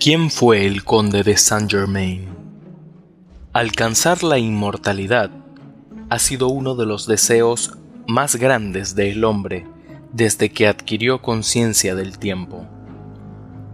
¿Quién 0.00 0.30
fue 0.30 0.66
el 0.66 0.84
conde 0.84 1.22
de 1.22 1.36
Saint 1.36 1.70
Germain? 1.70 2.28
Alcanzar 3.52 4.22
la 4.22 4.38
inmortalidad 4.38 5.30
ha 6.08 6.18
sido 6.18 6.48
uno 6.48 6.74
de 6.76 6.86
los 6.86 7.06
deseos 7.06 7.76
más 8.06 8.36
grandes 8.36 8.94
del 8.94 9.24
hombre 9.24 9.66
desde 10.12 10.50
que 10.50 10.68
adquirió 10.68 11.20
conciencia 11.20 11.94
del 11.94 12.18
tiempo. 12.18 12.66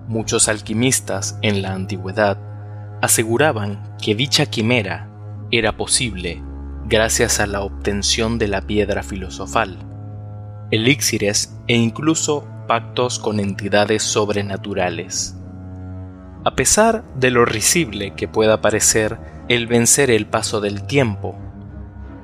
Muchos 0.09 0.48
alquimistas 0.48 1.39
en 1.43 1.62
la 1.62 1.73
antigüedad 1.73 2.39
aseguraban 3.02 3.96
que 4.02 4.14
dicha 4.14 4.46
quimera 4.46 5.11
era 5.50 5.77
posible 5.77 6.43
gracias 6.86 7.41
a 7.41 7.46
la 7.46 7.61
obtención 7.62 8.39
de 8.39 8.48
la 8.48 8.62
piedra 8.62 9.02
filosofal, 9.02 9.79
elixires 10.71 11.57
e 11.66 11.77
incluso 11.77 12.46
pactos 12.67 13.19
con 13.19 13.41
entidades 13.41 14.03
sobrenaturales. 14.03 15.36
A 16.45 16.55
pesar 16.55 17.05
de 17.17 17.31
lo 17.31 17.45
risible 17.45 18.13
que 18.14 18.29
pueda 18.29 18.61
parecer 18.61 19.18
el 19.49 19.67
vencer 19.67 20.11
el 20.11 20.27
paso 20.27 20.61
del 20.61 20.86
tiempo, 20.86 21.36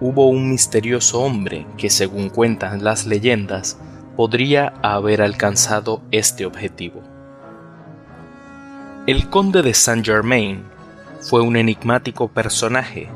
hubo 0.01 0.29
un 0.29 0.51
misterioso 0.51 1.21
hombre 1.21 1.67
que, 1.77 1.91
según 1.91 2.29
cuentan 2.29 2.85
las 2.85 3.07
leyendas, 3.07 3.79
podría 4.17 4.75
haber 4.83 5.23
alcanzado 5.23 6.03
este 6.11 6.45
objetivo. 6.45 7.03
El 9.07 9.31
conde 9.31 9.63
de 9.63 9.73
Saint 9.73 10.05
Germain 10.05 10.63
fue 11.21 11.43
un 11.43 11.57
enigmático 11.57 12.29
personaje, 12.29 13.09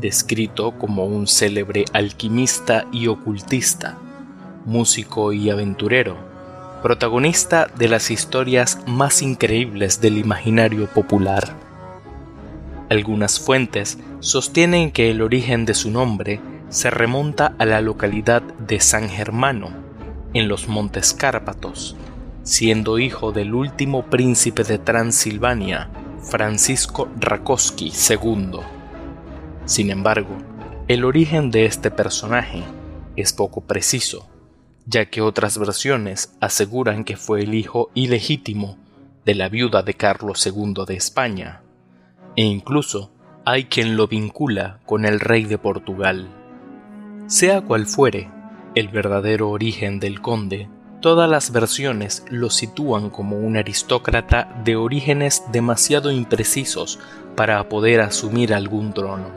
descrito 0.00 0.72
como 0.78 1.04
un 1.04 1.26
célebre 1.26 1.84
alquimista 1.92 2.86
y 2.92 3.06
ocultista, 3.06 3.96
músico 4.64 5.32
y 5.32 5.50
aventurero, 5.50 6.27
protagonista 6.82 7.66
de 7.76 7.88
las 7.88 8.10
historias 8.10 8.80
más 8.86 9.22
increíbles 9.22 10.00
del 10.00 10.18
imaginario 10.18 10.86
popular. 10.86 11.56
Algunas 12.88 13.40
fuentes 13.40 13.98
sostienen 14.20 14.90
que 14.92 15.10
el 15.10 15.20
origen 15.20 15.64
de 15.64 15.74
su 15.74 15.90
nombre 15.90 16.40
se 16.68 16.90
remonta 16.90 17.54
a 17.58 17.64
la 17.64 17.80
localidad 17.80 18.42
de 18.42 18.80
San 18.80 19.08
Germano, 19.08 19.70
en 20.34 20.48
los 20.48 20.68
Montes 20.68 21.14
Cárpatos, 21.14 21.96
siendo 22.42 22.98
hijo 22.98 23.32
del 23.32 23.54
último 23.54 24.04
príncipe 24.06 24.64
de 24.64 24.78
Transilvania, 24.78 25.90
Francisco 26.22 27.08
Rakowski 27.18 27.92
II. 28.10 28.60
Sin 29.64 29.90
embargo, 29.90 30.36
el 30.86 31.04
origen 31.04 31.50
de 31.50 31.66
este 31.66 31.90
personaje 31.90 32.62
es 33.16 33.32
poco 33.32 33.62
preciso, 33.62 34.28
ya 34.90 35.06
que 35.06 35.20
otras 35.20 35.58
versiones 35.58 36.34
aseguran 36.40 37.04
que 37.04 37.16
fue 37.16 37.42
el 37.42 37.54
hijo 37.54 37.90
ilegítimo 37.92 38.78
de 39.26 39.34
la 39.34 39.50
viuda 39.50 39.82
de 39.82 39.92
Carlos 39.92 40.46
II 40.46 40.84
de 40.86 40.96
España, 40.96 41.60
e 42.36 42.42
incluso 42.42 43.10
hay 43.44 43.64
quien 43.64 43.96
lo 43.96 44.08
vincula 44.08 44.80
con 44.86 45.04
el 45.04 45.20
rey 45.20 45.44
de 45.44 45.58
Portugal. 45.58 46.28
Sea 47.26 47.60
cual 47.60 47.86
fuere, 47.86 48.30
el 48.74 48.88
verdadero 48.88 49.50
origen 49.50 50.00
del 50.00 50.22
conde, 50.22 50.70
todas 51.00 51.28
las 51.28 51.52
versiones 51.52 52.24
lo 52.30 52.48
sitúan 52.48 53.10
como 53.10 53.38
un 53.38 53.58
aristócrata 53.58 54.62
de 54.64 54.76
orígenes 54.76 55.42
demasiado 55.52 56.10
imprecisos 56.10 56.98
para 57.36 57.68
poder 57.68 58.00
asumir 58.00 58.54
algún 58.54 58.94
trono. 58.94 59.30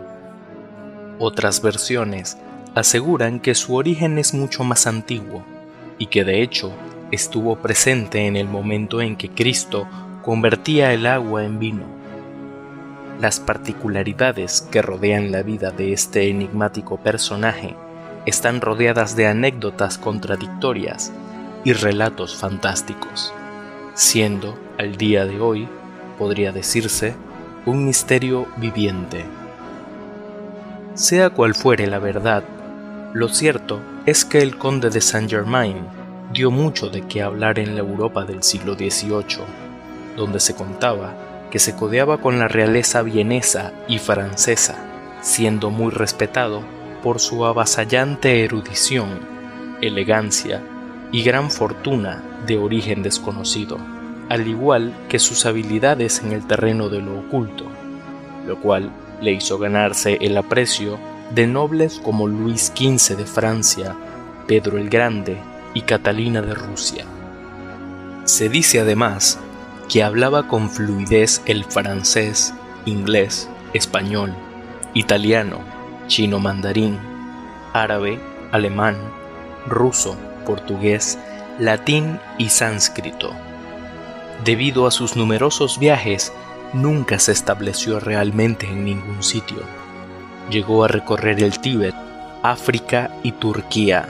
Otras 1.19 1.61
versiones 1.61 2.37
aseguran 2.75 3.39
que 3.39 3.53
su 3.53 3.75
origen 3.75 4.17
es 4.17 4.33
mucho 4.33 4.63
más 4.63 4.87
antiguo 4.87 5.43
y 5.97 6.07
que 6.07 6.23
de 6.23 6.41
hecho 6.41 6.71
estuvo 7.11 7.57
presente 7.57 8.27
en 8.27 8.35
el 8.35 8.47
momento 8.47 9.01
en 9.01 9.17
que 9.17 9.29
Cristo 9.29 9.87
convertía 10.21 10.93
el 10.93 11.05
agua 11.05 11.43
en 11.43 11.59
vino. 11.59 11.83
Las 13.19 13.39
particularidades 13.39 14.61
que 14.71 14.81
rodean 14.81 15.31
la 15.31 15.43
vida 15.43 15.71
de 15.71 15.93
este 15.93 16.29
enigmático 16.29 16.97
personaje 16.97 17.75
están 18.25 18.61
rodeadas 18.61 19.15
de 19.15 19.27
anécdotas 19.27 19.97
contradictorias 19.97 21.11
y 21.63 21.73
relatos 21.73 22.35
fantásticos, 22.35 23.33
siendo, 23.93 24.57
al 24.79 24.95
día 24.95 25.25
de 25.25 25.39
hoy, 25.39 25.67
podría 26.17 26.51
decirse, 26.51 27.15
un 27.65 27.85
misterio 27.85 28.47
viviente. 28.57 29.23
Sea 30.93 31.29
cual 31.29 31.53
fuere 31.53 31.87
la 31.87 31.99
verdad, 31.99 32.43
lo 33.13 33.27
cierto 33.27 33.81
es 34.05 34.23
que 34.23 34.39
el 34.39 34.57
conde 34.57 34.89
de 34.89 35.01
Saint 35.01 35.29
Germain 35.29 35.85
dio 36.31 36.49
mucho 36.49 36.89
de 36.89 37.01
qué 37.01 37.21
hablar 37.21 37.59
en 37.59 37.75
la 37.75 37.81
Europa 37.81 38.23
del 38.23 38.41
siglo 38.41 38.75
XVIII, 38.75 39.43
donde 40.15 40.39
se 40.39 40.55
contaba 40.55 41.13
que 41.51 41.59
se 41.59 41.75
codeaba 41.75 42.19
con 42.19 42.39
la 42.39 42.47
realeza 42.47 43.01
vienesa 43.01 43.73
y 43.89 43.99
francesa, 43.99 44.77
siendo 45.21 45.71
muy 45.71 45.91
respetado 45.91 46.61
por 47.03 47.19
su 47.19 47.43
avasallante 47.43 48.45
erudición, 48.45 49.19
elegancia 49.81 50.61
y 51.11 51.23
gran 51.23 51.51
fortuna 51.51 52.23
de 52.47 52.57
origen 52.57 53.03
desconocido, 53.03 53.77
al 54.29 54.47
igual 54.47 54.93
que 55.09 55.19
sus 55.19 55.45
habilidades 55.45 56.23
en 56.23 56.31
el 56.31 56.47
terreno 56.47 56.87
de 56.87 57.01
lo 57.01 57.19
oculto, 57.19 57.65
lo 58.47 58.57
cual 58.61 58.89
le 59.21 59.33
hizo 59.33 59.59
ganarse 59.59 60.17
el 60.21 60.37
aprecio 60.37 60.97
de 61.33 61.47
nobles 61.47 61.99
como 62.03 62.27
Luis 62.27 62.73
XV 62.75 63.15
de 63.15 63.25
Francia, 63.25 63.95
Pedro 64.47 64.77
el 64.77 64.89
Grande 64.89 65.37
y 65.73 65.81
Catalina 65.81 66.41
de 66.41 66.53
Rusia. 66.53 67.05
Se 68.25 68.49
dice 68.49 68.81
además 68.81 69.39
que 69.89 70.03
hablaba 70.03 70.47
con 70.47 70.69
fluidez 70.69 71.41
el 71.45 71.63
francés, 71.65 72.53
inglés, 72.85 73.49
español, 73.73 74.33
italiano, 74.93 75.59
chino 76.07 76.39
mandarín, 76.39 76.99
árabe, 77.73 78.19
alemán, 78.51 78.97
ruso, 79.67 80.17
portugués, 80.45 81.17
latín 81.59 82.19
y 82.37 82.49
sánscrito. 82.49 83.31
Debido 84.43 84.87
a 84.87 84.91
sus 84.91 85.15
numerosos 85.15 85.79
viajes, 85.79 86.33
nunca 86.73 87.19
se 87.19 87.31
estableció 87.31 87.99
realmente 87.99 88.65
en 88.65 88.83
ningún 88.83 89.23
sitio. 89.23 89.80
Llegó 90.49 90.83
a 90.83 90.87
recorrer 90.87 91.41
el 91.43 91.59
Tíbet, 91.59 91.95
África 92.43 93.11
y 93.23 93.33
Turquía. 93.33 94.07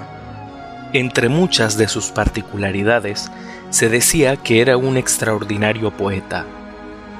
Entre 0.94 1.30
muchas 1.30 1.78
de 1.78 1.88
sus 1.88 2.08
particularidades, 2.12 3.32
se 3.70 3.90
decía 3.90 4.38
que 4.38 4.62
era 4.62 4.78
un 4.78 4.98
extraordinario 4.98 5.92
poeta. 5.92 6.46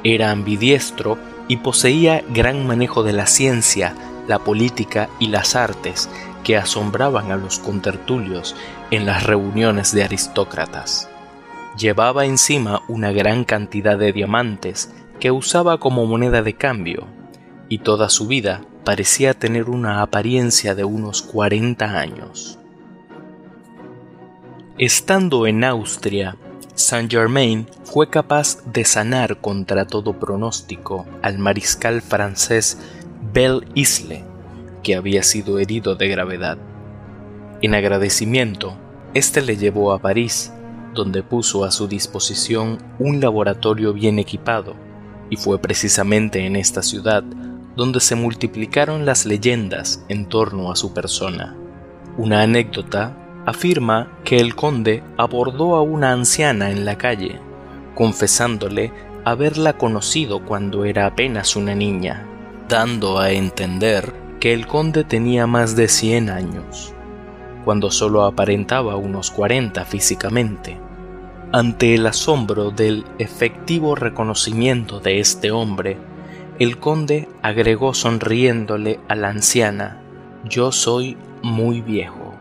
Era 0.04 0.32
ambidiestro 0.32 1.18
y 1.48 1.58
poseía 1.58 2.24
gran 2.30 2.66
manejo 2.66 3.04
de 3.04 3.14
la 3.14 3.28
ciencia, 3.28 3.96
la 4.28 4.40
política 4.40 5.10
y 5.20 5.28
las 5.28 5.56
artes 5.56 6.10
que 6.44 6.58
asombraban 6.58 7.32
a 7.32 7.38
los 7.38 7.60
contertulios 7.60 8.56
en 8.90 9.06
las 9.06 9.24
reuniones 9.24 9.94
de 9.94 10.04
aristócratas. 10.04 11.10
Llevaba 11.78 12.26
encima 12.26 12.82
una 12.88 13.12
gran 13.12 13.44
cantidad 13.44 13.98
de 13.98 14.12
diamantes 14.12 14.94
que 15.20 15.32
usaba 15.32 15.80
como 15.80 16.06
moneda 16.06 16.42
de 16.42 16.54
cambio, 16.54 17.08
y 17.72 17.78
toda 17.78 18.10
su 18.10 18.28
vida 18.28 18.66
parecía 18.84 19.34
tener 19.34 19.70
una 19.70 20.02
apariencia 20.02 20.76
de 20.76 20.84
unos 20.84 21.22
40 21.22 21.86
años. 21.98 22.60
Estando 24.78 25.48
en 25.48 25.64
Austria, 25.64 26.36
Saint 26.76 27.10
Germain 27.10 27.66
fue 27.86 28.10
capaz 28.10 28.58
de 28.66 28.84
sanar 28.84 29.40
contra 29.40 29.88
todo 29.88 30.20
pronóstico 30.20 31.06
al 31.22 31.40
mariscal 31.40 32.02
francés 32.02 32.78
Belle 33.32 33.66
Isle, 33.74 34.26
que 34.84 34.98
había 34.98 35.24
sido 35.24 35.58
herido 35.58 35.96
de 35.96 36.10
gravedad. 36.10 36.58
En 37.62 37.74
agradecimiento, 37.74 38.76
éste 39.14 39.42
le 39.42 39.56
llevó 39.56 39.94
a 39.94 40.00
París, 40.00 40.52
donde 40.94 41.24
puso 41.24 41.64
a 41.64 41.72
su 41.72 41.88
disposición 41.88 42.80
un 43.00 43.22
laboratorio 43.22 43.94
bien 43.94 44.20
equipado, 44.20 44.76
y 45.30 45.38
fue 45.38 45.58
precisamente 45.58 46.46
en 46.46 46.58
esta 46.58 46.82
ciudad 46.82 47.24
donde 47.82 48.00
se 48.00 48.14
multiplicaron 48.14 49.08
las 49.08 49.26
leyendas 49.26 50.06
en 50.08 50.28
torno 50.28 50.72
a 50.72 50.76
su 50.76 50.94
persona. 50.94 51.58
Una 52.16 52.44
anécdota 52.44 53.18
afirma 53.48 54.20
que 54.24 54.38
el 54.38 54.54
conde 54.54 55.02
abordó 55.18 55.76
a 55.76 55.82
una 55.82 56.12
anciana 56.12 56.70
en 56.70 56.86
la 56.86 57.00
calle, 57.00 57.40
confesándole 57.96 58.94
haberla 59.26 59.80
conocido 59.80 60.46
cuando 60.46 60.86
era 60.86 61.08
apenas 61.08 61.56
una 61.56 61.74
niña 61.74 62.28
dando 62.70 63.18
a 63.18 63.32
entender 63.32 64.14
que 64.40 64.54
el 64.54 64.68
conde 64.68 65.04
tenía 65.04 65.48
más 65.48 65.76
de 65.76 65.88
100 65.88 66.30
años, 66.30 66.94
cuando 67.66 67.90
solo 67.90 68.26
aparentaba 68.26 68.96
unos 68.96 69.32
40 69.32 69.84
físicamente. 69.86 70.78
Ante 71.52 71.96
el 71.96 72.06
asombro 72.06 72.70
del 72.70 73.06
efectivo 73.18 73.96
reconocimiento 73.96 75.00
de 75.00 75.20
este 75.20 75.50
hombre, 75.50 75.98
el 76.62 76.78
conde 76.78 77.28
agregó 77.42 77.96
sonriéndole 77.96 79.00
a 79.08 79.16
la 79.16 79.30
anciana, 79.30 80.00
Yo 80.48 80.72
soy 80.72 81.18
muy 81.42 81.82
viejo. 81.82 82.36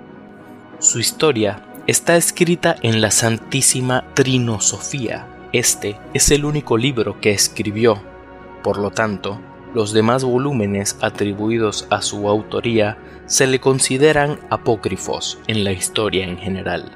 Su 0.79 0.99
historia 0.99 1.63
está 1.87 2.19
escrita 2.19 2.77
en 2.83 3.01
la 3.01 3.13
Santísima 3.13 4.05
Trinosofía, 4.13 5.27
Este 5.55 5.97
es 6.13 6.31
el 6.31 6.45
único 6.45 6.77
libro 6.77 7.19
que 7.19 7.31
escribió, 7.31 7.99
por 8.63 8.77
lo 8.77 8.91
tanto, 8.91 9.41
los 9.73 9.95
demás 9.95 10.23
volúmenes 10.23 10.99
atribuidos 11.01 11.87
a 11.89 12.03
su 12.03 12.29
autoría 12.29 12.99
se 13.25 13.47
le 13.47 13.59
consideran 13.59 14.39
apócrifos 14.51 15.39
en 15.47 15.65
la 15.65 15.73
historia 15.73 16.27
en 16.27 16.37
general. 16.37 16.93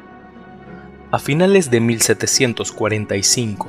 A 1.11 1.19
finales 1.19 1.71
de 1.71 1.81
1745 1.81 3.69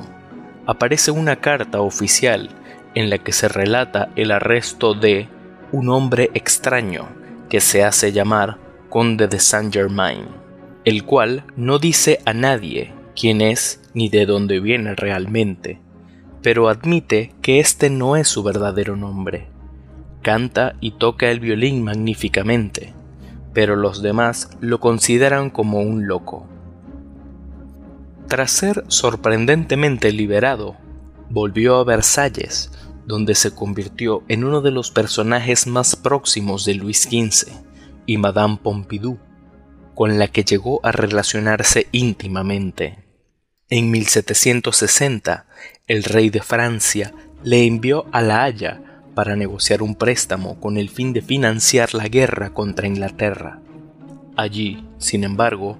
aparece 0.66 1.10
una 1.10 1.36
carta 1.36 1.80
oficial 1.80 2.50
en 2.96 3.10
la 3.10 3.18
que 3.18 3.32
se 3.32 3.46
relata 3.46 4.08
el 4.16 4.32
arresto 4.32 4.94
de 4.94 5.28
un 5.70 5.90
hombre 5.90 6.30
extraño 6.32 7.08
que 7.50 7.60
se 7.60 7.84
hace 7.84 8.10
llamar 8.10 8.58
Conde 8.88 9.28
de 9.28 9.38
Saint 9.38 9.72
Germain, 9.72 10.26
el 10.86 11.04
cual 11.04 11.44
no 11.56 11.78
dice 11.78 12.20
a 12.24 12.32
nadie 12.32 12.94
quién 13.14 13.42
es 13.42 13.82
ni 13.92 14.08
de 14.08 14.24
dónde 14.24 14.60
viene 14.60 14.94
realmente, 14.94 15.78
pero 16.42 16.70
admite 16.70 17.34
que 17.42 17.60
este 17.60 17.90
no 17.90 18.16
es 18.16 18.28
su 18.28 18.42
verdadero 18.42 18.96
nombre. 18.96 19.46
Canta 20.22 20.74
y 20.80 20.92
toca 20.92 21.30
el 21.30 21.38
violín 21.38 21.84
magníficamente, 21.84 22.94
pero 23.52 23.76
los 23.76 24.00
demás 24.00 24.48
lo 24.60 24.80
consideran 24.80 25.50
como 25.50 25.80
un 25.80 26.06
loco. 26.06 26.46
Tras 28.26 28.52
ser 28.52 28.84
sorprendentemente 28.88 30.12
liberado, 30.12 30.76
volvió 31.30 31.76
a 31.76 31.84
Versalles, 31.84 32.70
donde 33.06 33.34
se 33.34 33.54
convirtió 33.54 34.22
en 34.28 34.44
uno 34.44 34.60
de 34.60 34.72
los 34.72 34.90
personajes 34.90 35.66
más 35.66 35.96
próximos 35.96 36.64
de 36.64 36.74
Luis 36.74 37.02
XV 37.02 37.52
y 38.04 38.18
Madame 38.18 38.58
Pompidou, 38.62 39.18
con 39.94 40.18
la 40.18 40.28
que 40.28 40.44
llegó 40.44 40.80
a 40.84 40.92
relacionarse 40.92 41.88
íntimamente. 41.92 43.04
En 43.70 43.90
1760, 43.90 45.46
el 45.86 46.04
rey 46.04 46.30
de 46.30 46.42
Francia 46.42 47.12
le 47.42 47.64
envió 47.64 48.06
a 48.12 48.20
La 48.20 48.44
Haya 48.44 48.82
para 49.14 49.34
negociar 49.34 49.82
un 49.82 49.94
préstamo 49.94 50.60
con 50.60 50.76
el 50.76 50.90
fin 50.90 51.12
de 51.12 51.22
financiar 51.22 51.94
la 51.94 52.08
guerra 52.08 52.50
contra 52.50 52.86
Inglaterra. 52.86 53.60
Allí, 54.36 54.86
sin 54.98 55.24
embargo, 55.24 55.78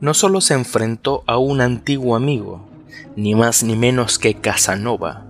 no 0.00 0.14
solo 0.14 0.40
se 0.40 0.54
enfrentó 0.54 1.24
a 1.26 1.38
un 1.38 1.60
antiguo 1.60 2.14
amigo, 2.14 2.68
ni 3.16 3.34
más 3.34 3.62
ni 3.64 3.74
menos 3.76 4.18
que 4.18 4.34
Casanova, 4.34 5.25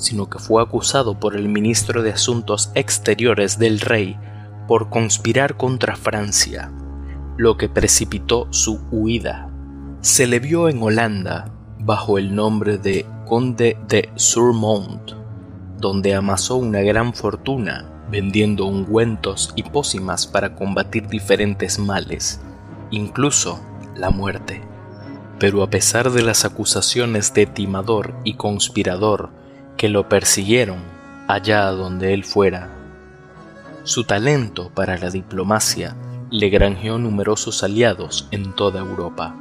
sino 0.00 0.30
que 0.30 0.38
fue 0.38 0.62
acusado 0.62 1.20
por 1.20 1.36
el 1.36 1.48
ministro 1.48 2.02
de 2.02 2.10
Asuntos 2.10 2.70
Exteriores 2.74 3.58
del 3.58 3.80
rey 3.80 4.18
por 4.66 4.88
conspirar 4.88 5.56
contra 5.56 5.94
Francia, 5.94 6.72
lo 7.36 7.56
que 7.56 7.68
precipitó 7.68 8.48
su 8.50 8.80
huida. 8.90 9.50
Se 10.00 10.26
le 10.26 10.40
vio 10.40 10.68
en 10.68 10.82
Holanda 10.82 11.52
bajo 11.78 12.18
el 12.18 12.34
nombre 12.34 12.78
de 12.78 13.04
Conde 13.26 13.76
de 13.88 14.10
Surmont, 14.14 15.12
donde 15.78 16.14
amasó 16.14 16.56
una 16.56 16.80
gran 16.80 17.12
fortuna 17.12 17.86
vendiendo 18.10 18.64
ungüentos 18.64 19.52
y 19.54 19.62
pócimas 19.62 20.26
para 20.26 20.54
combatir 20.56 21.08
diferentes 21.08 21.78
males, 21.78 22.40
incluso 22.90 23.60
la 23.96 24.10
muerte. 24.10 24.62
Pero 25.38 25.62
a 25.62 25.70
pesar 25.70 26.10
de 26.10 26.22
las 26.22 26.44
acusaciones 26.44 27.32
de 27.34 27.46
timador 27.46 28.14
y 28.24 28.34
conspirador 28.34 29.30
que 29.80 29.88
lo 29.88 30.10
persiguieron 30.10 30.76
allá 31.26 31.64
donde 31.70 32.12
él 32.12 32.22
fuera, 32.22 32.68
su 33.82 34.04
talento 34.04 34.70
para 34.74 34.98
la 34.98 35.08
diplomacia 35.08 35.96
le 36.30 36.50
granjeó 36.50 36.98
numerosos 36.98 37.62
aliados 37.62 38.28
en 38.30 38.52
toda 38.52 38.80
Europa. 38.80 39.34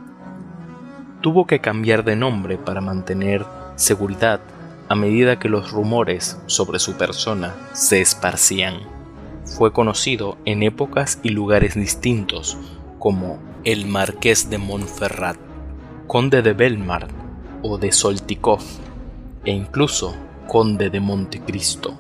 Tuvo 1.20 1.46
que 1.46 1.60
cambiar 1.60 2.06
de 2.06 2.16
nombre 2.16 2.58
para 2.58 2.80
mantener 2.80 3.46
seguridad 3.76 4.40
a 4.88 4.96
medida 4.96 5.40
que 5.40 5.50
los 5.50 5.74
rumores 5.74 6.40
sobre 6.46 6.80
su 6.80 6.94
persona 6.94 7.54
se 7.74 8.00
esparcían. 8.00 8.76
Fue 9.44 9.74
conocido 9.74 10.38
en 10.46 10.64
épocas 10.64 11.20
y 11.22 11.32
lugares 11.32 11.76
distintos 11.76 12.58
como 12.98 13.40
el 13.66 13.88
Marqués 13.88 14.50
de 14.50 14.58
Montferrat, 14.58 15.36
Conde 16.08 16.42
de 16.42 16.54
Belmar 16.54 17.10
o 17.62 17.78
de 17.78 17.92
Soltikov, 17.92 18.62
e 19.44 19.52
incluso 19.52 20.16
Conde 20.50 20.90
de 20.90 21.00
Montecristo. 21.00 21.96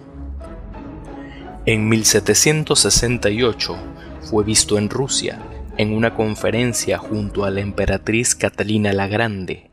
En 1.68 1.88
1768 1.88 3.78
fue 4.22 4.44
visto 4.44 4.80
en 4.80 4.90
Rusia 4.90 5.40
en 5.78 5.94
una 5.94 6.16
conferencia 6.16 6.98
junto 6.98 7.46
a 7.46 7.52
la 7.52 7.62
emperatriz 7.62 8.34
Catalina 8.34 8.92
la 8.92 9.08
Grande. 9.08 9.70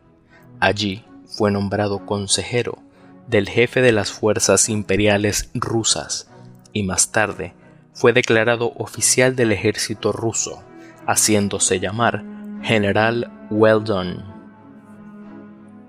Allí 0.61 1.06
fue 1.26 1.50
nombrado 1.50 2.05
consejero 2.05 2.78
del 3.26 3.49
jefe 3.49 3.81
de 3.81 3.93
las 3.93 4.12
fuerzas 4.12 4.69
imperiales 4.69 5.50
rusas 5.55 6.31
y 6.75 6.82
más 6.82 7.12
tarde 7.12 7.55
fue 7.94 8.12
declarado 8.12 8.75
oficial 8.76 9.37
del 9.37 9.52
ejército 9.52 10.12
ruso 10.12 10.62
haciéndose 11.06 11.81
llamar 11.81 12.25
General 12.62 13.32
Weldon. 13.49 14.23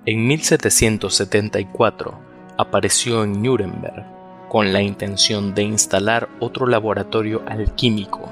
En 0.05 0.25
1774 0.25 2.26
apareció 2.57 3.23
en 3.23 3.41
Nuremberg 3.41 4.05
con 4.49 4.73
la 4.73 4.81
intención 4.81 5.53
de 5.53 5.63
instalar 5.63 6.29
otro 6.39 6.67
laboratorio 6.67 7.43
alquímico. 7.45 8.29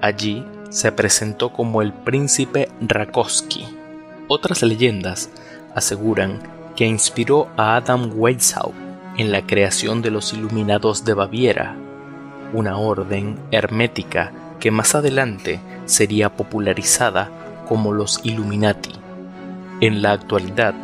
Allí 0.00 0.44
se 0.70 0.92
presentó 0.92 1.52
como 1.52 1.82
el 1.82 1.92
príncipe 1.92 2.68
Rakowski. 2.80 3.66
Otras 4.28 4.62
leyendas 4.62 5.30
aseguran 5.74 6.40
que 6.76 6.86
inspiró 6.86 7.48
a 7.56 7.76
Adam 7.76 8.12
Weishaupt 8.14 8.76
en 9.16 9.32
la 9.32 9.46
creación 9.46 10.02
de 10.02 10.10
los 10.10 10.32
Iluminados 10.32 11.04
de 11.04 11.14
Baviera, 11.14 11.76
una 12.52 12.78
orden 12.78 13.38
hermética 13.50 14.32
que 14.60 14.70
más 14.70 14.94
adelante 14.94 15.60
sería 15.86 16.30
popularizada 16.30 17.30
como 17.68 17.92
los 17.92 18.20
Illuminati. 18.24 18.92
En 19.80 20.02
la 20.02 20.12
actualidad 20.12 20.74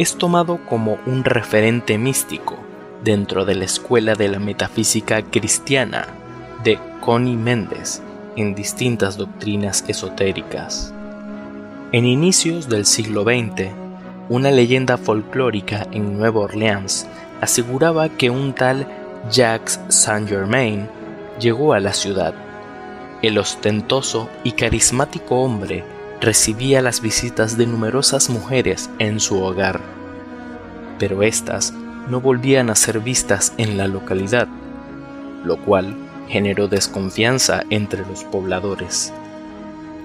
es 0.00 0.16
tomado 0.16 0.60
como 0.66 0.98
un 1.04 1.24
referente 1.24 1.98
místico 1.98 2.56
dentro 3.04 3.44
de 3.44 3.54
la 3.54 3.66
escuela 3.66 4.14
de 4.14 4.28
la 4.28 4.38
metafísica 4.38 5.20
cristiana 5.20 6.08
de 6.64 6.78
Connie 7.02 7.36
Méndez 7.36 8.00
en 8.34 8.54
distintas 8.54 9.18
doctrinas 9.18 9.84
esotéricas. 9.88 10.94
En 11.92 12.06
inicios 12.06 12.70
del 12.70 12.86
siglo 12.86 13.24
XX, 13.24 13.72
una 14.30 14.50
leyenda 14.50 14.96
folclórica 14.96 15.86
en 15.92 16.16
Nueva 16.16 16.40
Orleans 16.40 17.06
aseguraba 17.42 18.08
que 18.08 18.30
un 18.30 18.54
tal 18.54 18.86
Jacques 19.30 19.80
Saint 19.88 20.26
Germain 20.26 20.88
llegó 21.38 21.74
a 21.74 21.80
la 21.80 21.92
ciudad 21.92 22.32
el 23.20 23.36
ostentoso 23.36 24.30
y 24.44 24.52
carismático 24.52 25.42
hombre 25.42 25.84
recibía 26.20 26.82
las 26.82 27.00
visitas 27.00 27.56
de 27.56 27.66
numerosas 27.66 28.28
mujeres 28.28 28.90
en 28.98 29.20
su 29.20 29.42
hogar, 29.42 29.80
pero 30.98 31.22
éstas 31.22 31.72
no 32.08 32.20
volvían 32.20 32.70
a 32.70 32.74
ser 32.74 33.00
vistas 33.00 33.54
en 33.56 33.78
la 33.78 33.86
localidad, 33.86 34.48
lo 35.44 35.56
cual 35.58 35.96
generó 36.28 36.68
desconfianza 36.68 37.62
entre 37.70 38.06
los 38.06 38.24
pobladores. 38.24 39.12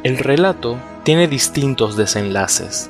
El 0.04 0.18
relato 0.18 0.78
tiene 1.04 1.28
distintos 1.28 1.98
desenlaces, 1.98 2.90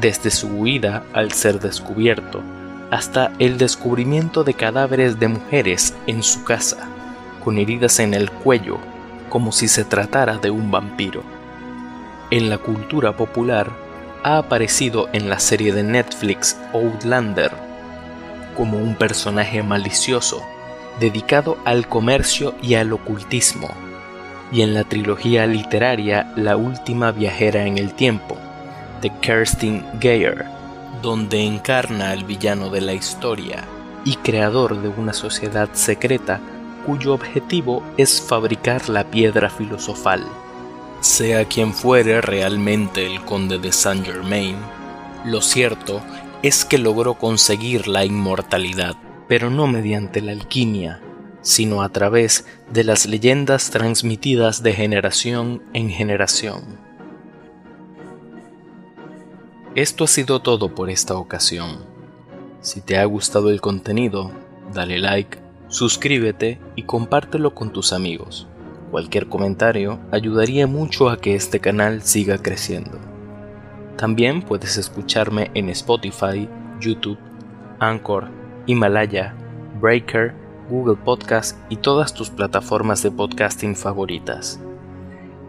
desde 0.00 0.30
su 0.30 0.48
huida 0.48 1.04
al 1.12 1.32
ser 1.32 1.60
descubierto 1.60 2.42
hasta 2.90 3.32
el 3.38 3.56
descubrimiento 3.56 4.42
de 4.42 4.54
cadáveres 4.54 5.18
de 5.20 5.28
mujeres 5.28 5.94
en 6.06 6.22
su 6.22 6.42
casa, 6.44 6.88
con 7.44 7.58
heridas 7.58 8.00
en 8.00 8.14
el 8.14 8.30
cuello 8.30 8.78
como 9.28 9.52
si 9.52 9.68
se 9.68 9.84
tratara 9.84 10.38
de 10.38 10.50
un 10.50 10.70
vampiro. 10.70 11.22
En 12.30 12.48
la 12.48 12.58
cultura 12.58 13.16
popular, 13.16 13.70
ha 14.22 14.38
aparecido 14.38 15.08
en 15.12 15.28
la 15.28 15.40
serie 15.40 15.72
de 15.72 15.82
Netflix 15.82 16.56
Outlander 16.72 17.50
como 18.56 18.78
un 18.78 18.94
personaje 18.94 19.64
malicioso 19.64 20.40
dedicado 21.00 21.56
al 21.64 21.88
comercio 21.88 22.54
y 22.62 22.74
al 22.74 22.92
ocultismo, 22.92 23.68
y 24.52 24.62
en 24.62 24.74
la 24.74 24.84
trilogía 24.84 25.46
literaria 25.46 26.32
La 26.36 26.56
última 26.56 27.10
viajera 27.10 27.66
en 27.66 27.78
el 27.78 27.94
tiempo, 27.94 28.36
de 29.00 29.10
Kerstin 29.20 29.84
Geyer, 30.00 30.44
donde 31.02 31.44
encarna 31.44 32.10
al 32.10 32.22
villano 32.22 32.68
de 32.68 32.80
la 32.80 32.92
historia 32.92 33.64
y 34.04 34.14
creador 34.16 34.80
de 34.80 34.88
una 34.88 35.14
sociedad 35.14 35.68
secreta 35.72 36.38
cuyo 36.86 37.12
objetivo 37.12 37.82
es 37.96 38.20
fabricar 38.22 38.88
la 38.88 39.04
piedra 39.04 39.50
filosofal. 39.50 40.24
Sea 41.00 41.46
quien 41.46 41.72
fuere 41.72 42.20
realmente 42.20 43.06
el 43.06 43.24
conde 43.24 43.58
de 43.58 43.72
Saint 43.72 44.04
Germain, 44.04 44.56
lo 45.24 45.40
cierto 45.40 46.02
es 46.42 46.66
que 46.66 46.76
logró 46.76 47.14
conseguir 47.14 47.88
la 47.88 48.04
inmortalidad, 48.04 48.96
pero 49.26 49.48
no 49.48 49.66
mediante 49.66 50.20
la 50.20 50.32
alquimia, 50.32 51.00
sino 51.40 51.82
a 51.82 51.88
través 51.88 52.44
de 52.70 52.84
las 52.84 53.06
leyendas 53.06 53.70
transmitidas 53.70 54.62
de 54.62 54.74
generación 54.74 55.62
en 55.72 55.88
generación. 55.88 56.78
Esto 59.74 60.04
ha 60.04 60.08
sido 60.08 60.42
todo 60.42 60.74
por 60.74 60.90
esta 60.90 61.16
ocasión. 61.16 61.78
Si 62.60 62.82
te 62.82 62.98
ha 62.98 63.04
gustado 63.06 63.48
el 63.48 63.62
contenido, 63.62 64.32
dale 64.74 64.98
like, 64.98 65.38
suscríbete 65.68 66.60
y 66.76 66.82
compártelo 66.82 67.54
con 67.54 67.72
tus 67.72 67.94
amigos. 67.94 68.49
Cualquier 68.90 69.28
comentario 69.28 70.00
ayudaría 70.10 70.66
mucho 70.66 71.10
a 71.10 71.16
que 71.16 71.36
este 71.36 71.60
canal 71.60 72.02
siga 72.02 72.38
creciendo. 72.38 72.98
También 73.96 74.42
puedes 74.42 74.76
escucharme 74.78 75.50
en 75.54 75.68
Spotify, 75.68 76.48
YouTube, 76.80 77.18
Anchor, 77.78 78.28
Himalaya, 78.66 79.34
Breaker, 79.80 80.34
Google 80.68 80.96
Podcast 80.96 81.56
y 81.68 81.76
todas 81.76 82.14
tus 82.14 82.30
plataformas 82.30 83.02
de 83.02 83.10
podcasting 83.10 83.76
favoritas. 83.76 84.60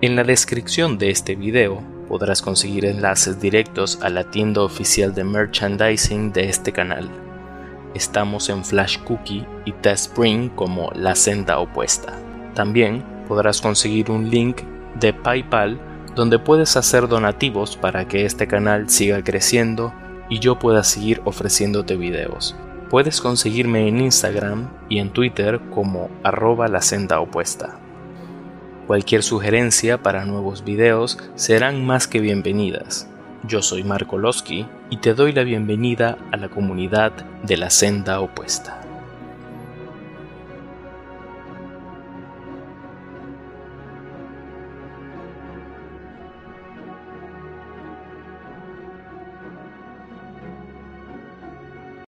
En 0.01 0.15
la 0.15 0.24
descripción 0.24 0.98
de 0.98 1.10
este 1.10 1.36
video 1.36 1.81
podrás 2.07 2.41
conseguir 2.41 2.86
enlaces 2.86 3.39
directos 3.39 4.00
a 4.01 4.10
la 4.10 4.29
tienda 4.29 4.62
oficial 4.62 5.15
de 5.15 5.24
merchandising 5.24 6.31
de 6.31 6.50
este 6.50 6.71
canal. 6.71 7.10
Estamos 7.95 8.50
en 8.50 8.63
Flash 8.63 9.00
Cookie 9.00 9.45
y 9.65 9.74
Spring 9.83 10.50
como 10.50 10.91
la 10.93 11.15
senda 11.15 11.60
opuesta. 11.60 12.13
También 12.53 13.03
podrás 13.31 13.61
conseguir 13.61 14.11
un 14.11 14.29
link 14.29 14.57
de 15.00 15.13
PayPal 15.13 15.79
donde 16.17 16.38
puedes 16.38 16.75
hacer 16.75 17.07
donativos 17.07 17.77
para 17.77 18.05
que 18.05 18.25
este 18.25 18.45
canal 18.45 18.89
siga 18.89 19.23
creciendo 19.23 19.93
y 20.29 20.39
yo 20.39 20.59
pueda 20.59 20.83
seguir 20.83 21.21
ofreciéndote 21.23 21.95
videos. 21.95 22.57
Puedes 22.89 23.21
conseguirme 23.21 23.88
en 23.88 24.01
Instagram 24.01 24.67
y 24.89 25.00
en 25.00 25.11
Twitter 25.11 25.61
como 25.73 26.09
arroba 26.23 26.67
la 26.67 26.81
senda 26.81 27.21
opuesta. 27.21 27.79
Cualquier 28.85 29.23
sugerencia 29.23 30.03
para 30.03 30.25
nuevos 30.25 30.65
videos 30.65 31.17
serán 31.35 31.85
más 31.85 32.09
que 32.09 32.19
bienvenidas. 32.19 33.07
Yo 33.47 33.61
soy 33.61 33.85
Marco 33.85 34.17
Losky 34.17 34.67
y 34.89 34.97
te 34.97 35.13
doy 35.13 35.31
la 35.31 35.43
bienvenida 35.43 36.17
a 36.33 36.35
la 36.35 36.50
comunidad 36.50 37.13
de 37.43 37.55
la 37.55 37.69
senda 37.69 38.19
opuesta. 38.19 38.90